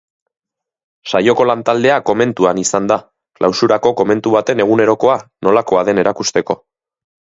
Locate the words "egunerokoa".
4.65-5.19